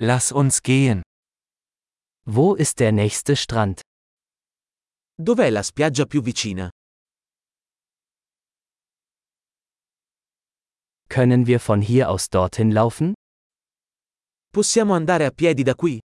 Lass 0.00 0.30
uns 0.30 0.62
gehen. 0.62 1.02
Wo 2.24 2.54
ist 2.54 2.78
der 2.78 2.92
nächste 2.92 3.34
Strand? 3.34 3.80
Dov'è 5.18 5.50
la 5.50 5.64
spiaggia 5.64 6.06
più 6.06 6.22
vicina? 6.22 6.70
Können 11.08 11.46
wir 11.48 11.58
von 11.58 11.80
hier 11.82 12.10
aus 12.10 12.28
dorthin 12.30 12.70
laufen? 12.70 13.14
Possiamo 14.52 14.94
andare 14.94 15.26
a 15.26 15.30
piedi 15.32 15.64
da 15.64 15.74
qui? 15.74 15.98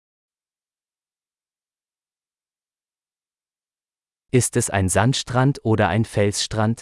Ist 4.31 4.55
es 4.55 4.69
ein 4.69 4.87
Sandstrand 4.87 5.59
oder 5.65 5.89
ein 5.89 6.05
Felsstrand? 6.05 6.81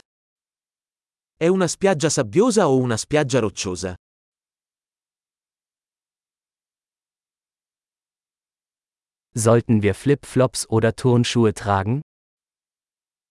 È 1.39 1.47
una 1.47 1.67
spiaggia 1.67 2.11
sabbiosa 2.11 2.67
o 2.67 2.77
una 2.77 2.97
spiaggia 2.97 3.39
rocciosa? 3.39 3.95
Sollten 9.39 9.81
wir 9.81 9.95
Flip-Flops 9.95 10.69
oder 10.69 10.97
Turnschuhe 10.97 11.53
tragen? 11.53 12.01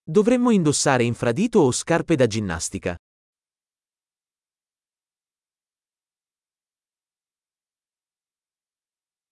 Dovremmo 0.07 0.51
indossare 0.51 1.05
infradito 1.05 1.61
o 1.61 1.71
scarpe 1.71 2.17
da 2.17 2.27
ginnastica? 2.27 2.97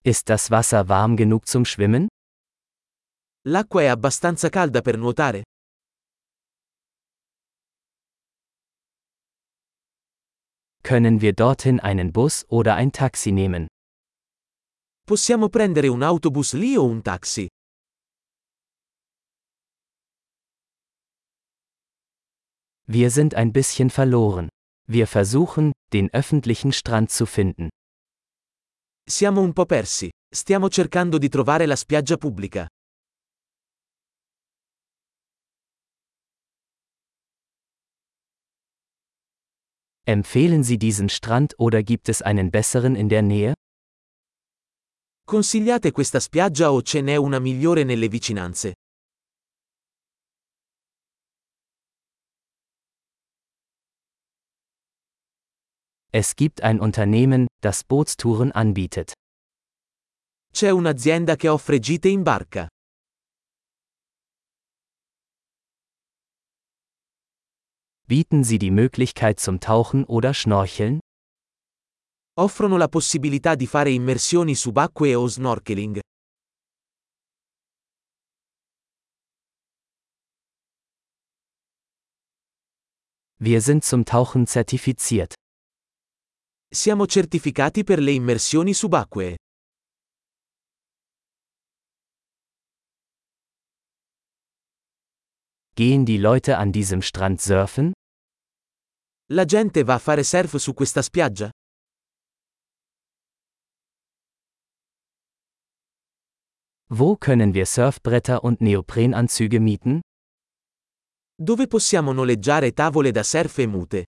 Ist 0.04 0.28
das 0.28 0.50
Wasser 0.50 0.86
warm 0.90 1.16
genug 1.16 1.48
zum 1.48 1.64
Schwimmen? 1.64 2.08
L'acqua 3.46 3.80
è 3.80 3.86
abbastanza 3.86 4.50
calda 4.50 4.82
per 4.82 4.98
nuotare? 4.98 5.44
Können 10.82 11.22
wir 11.22 11.32
dorthin 11.32 11.80
einen 11.80 12.12
Bus 12.12 12.44
oder 12.50 12.74
ein 12.74 12.92
Taxi 12.92 13.32
nehmen? 13.32 13.66
Possiamo 15.08 15.48
prendere 15.48 15.86
un 15.86 16.02
autobus 16.02 16.54
lì 16.54 16.74
o 16.74 16.84
un 16.84 17.00
taxi? 17.00 17.46
Wir 22.88 23.10
sind 23.10 23.32
ein 23.36 23.52
bisschen 23.52 23.88
verloren. 23.88 24.48
Wir 24.90 25.06
versuchen, 25.06 25.70
den 25.92 26.12
öffentlichen 26.12 26.72
Strand 26.72 27.12
zu 27.12 27.24
finden. 27.24 27.68
Siamo 29.08 29.42
un 29.42 29.52
po' 29.52 29.64
persi. 29.64 30.10
Stiamo 30.28 30.68
cercando 30.68 31.18
di 31.18 31.28
trovare 31.28 31.66
la 31.66 31.76
spiaggia 31.76 32.16
pubblica. 32.16 32.66
Empfehlen 40.04 40.64
Sie 40.64 40.78
diesen 40.78 41.08
Strand 41.08 41.54
oder 41.58 41.84
gibt 41.84 42.08
es 42.08 42.22
einen 42.22 42.50
besseren 42.50 42.96
in 42.96 43.08
der 43.08 43.22
Nähe? 43.22 43.54
Consigliate 45.28 45.90
questa 45.90 46.20
spiaggia 46.20 46.70
o 46.70 46.82
ce 46.82 47.00
n'è 47.00 47.16
una 47.16 47.40
migliore 47.40 47.82
nelle 47.82 48.06
vicinanze? 48.06 48.74
Es 56.12 56.36
gibt 56.36 56.62
ein 56.62 56.78
Unternehmen, 56.78 57.48
das 57.60 57.82
Bootstouren 57.82 58.52
anbietet. 58.52 59.14
C'è 60.52 60.70
un'azienda 60.70 61.34
che 61.34 61.48
offre 61.48 61.80
gite 61.80 62.08
in 62.08 62.22
barca. 62.22 62.68
Bieten 68.06 68.44
Sie 68.44 68.58
die 68.58 68.70
Möglichkeit 68.70 69.40
zum 69.40 69.58
Tauchen 69.58 70.04
oder 70.04 70.32
Schnorcheln? 70.32 71.00
Offrono 72.38 72.76
la 72.76 72.88
possibilità 72.88 73.54
di 73.54 73.66
fare 73.66 73.90
immersioni 73.90 74.54
subacquee 74.54 75.14
o 75.14 75.26
snorkeling. 75.26 75.98
Wir 83.38 83.62
sind 83.62 83.84
zum 83.84 84.04
Tauchen 84.04 84.46
zertifiziert. 84.46 85.32
Siamo 86.68 87.06
certificati 87.06 87.84
per 87.84 88.00
le 88.00 88.10
immersioni 88.10 88.74
subacquee. 88.74 89.36
Gehen 95.74 96.04
die 96.04 96.18
Leute 96.18 96.58
an 96.58 96.70
diesem 96.70 97.00
Strand 97.00 97.40
surfen? 97.40 97.92
La 99.32 99.46
gente 99.46 99.84
va 99.84 99.94
a 99.94 99.98
fare 99.98 100.22
surf 100.22 100.56
su 100.56 100.74
questa 100.74 101.00
spiaggia? 101.00 101.48
Wo 106.88 107.16
können 107.16 107.52
wir 107.52 107.66
Surfbretter 107.66 108.44
und 108.44 108.60
Neoprenanzüge 108.60 109.58
mieten? 109.58 110.02
Dove 111.36 111.66
possiamo 111.66 112.12
noleggiare 112.12 112.72
tavole 112.72 113.12
da 113.12 113.24
surf 113.24 113.58
e 113.58 113.66
mute? 113.66 114.04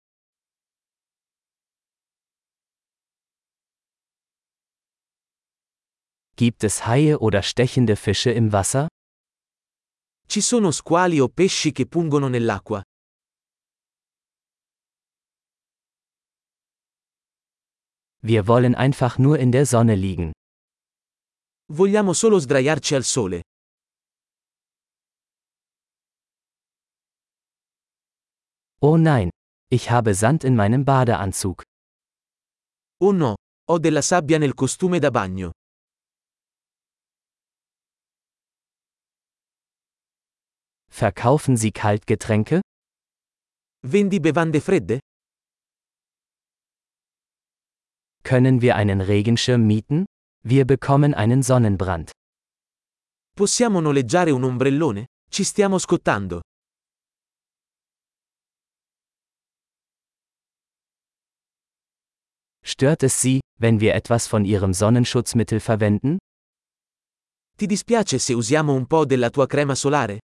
Gibt 6.37 6.63
es 6.63 6.87
Haie 6.87 7.19
oder 7.19 7.43
stechende 7.43 7.97
Fische 7.97 8.31
im 8.31 8.53
Wasser? 8.53 8.87
Ci 10.29 10.41
sono 10.41 10.71
squali 10.71 11.19
o 11.19 11.29
pesci 11.29 11.73
che 11.73 11.85
pungono 11.85 12.29
nell'acqua? 12.29 12.81
Wir 18.23 18.47
wollen 18.47 18.77
einfach 18.77 19.19
nur 19.19 19.39
in 19.41 19.51
der 19.51 19.67
Sonne 19.67 19.97
liegen. 19.97 20.31
Vogliamo 21.71 22.15
solo 22.15 22.39
sdraiarci 22.39 22.95
al 22.95 23.05
sole. 23.05 23.43
Oh 28.81 28.97
nein, 28.97 29.29
ich 29.71 29.91
habe 29.91 30.15
Sand 30.15 30.45
in 30.45 30.55
meinem 30.55 30.85
Badeanzug. 30.85 31.63
Oh 33.01 33.13
no, 33.13 33.35
ho 33.69 33.79
della 33.79 34.01
sabbia 34.01 34.39
nel 34.39 34.55
costume 34.55 34.99
da 34.99 35.11
bagno. 35.11 35.51
Verkaufen 40.91 41.57
Sie 41.57 41.71
Kaltgetränke? 41.71 42.61
Vendi 43.83 44.21
bevande 44.21 44.61
fredde? 44.61 45.01
Können 48.23 48.63
wir 48.63 48.75
einen 48.77 49.01
Regenschirm 49.03 49.67
mieten? 49.67 50.07
Wir 50.51 50.65
bekommen 50.65 51.13
einen 51.13 51.43
Sonnenbrand. 51.43 52.11
Possiamo 53.37 53.81
noleggiare 53.81 54.31
un 54.31 54.45
ombrellone? 54.45 55.09
Ci 55.31 55.45
stiamo 55.45 55.79
scottando. 55.79 56.41
Stört 62.65 63.03
es 63.03 63.21
Sie, 63.21 63.41
wenn 63.61 63.81
wir 63.81 63.95
etwas 63.95 64.27
von 64.27 64.47
Ihrem 64.47 64.73
Sonnenschutzmittel 64.73 65.61
verwenden? 65.61 66.17
Ti 67.59 67.67
dispiace 67.67 68.19
se 68.19 68.33
usiamo 68.33 68.73
un 68.73 68.87
po' 68.87 69.05
della 69.05 69.29
tua 69.29 69.47
crema 69.47 69.75
solare? 69.75 70.21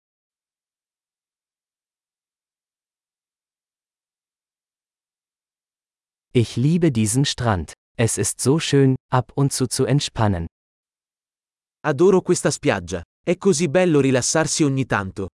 Ich 6.32 6.56
liebe 6.56 6.92
diesen 6.92 7.26
Strand. 7.26 7.74
Es 7.96 8.18
ist 8.18 8.42
so 8.42 8.58
schön, 8.58 8.96
ab 9.12 9.32
und 9.36 9.54
zu 9.54 9.68
zu 9.68 9.86
entspannen. 9.86 10.48
Adoro 11.86 12.22
questa 12.22 12.50
spiaggia. 12.50 13.04
È 13.24 13.38
così 13.38 13.70
bello 13.70 14.00
rilassarsi 14.00 14.64
ogni 14.64 14.86
tanto. 14.88 15.28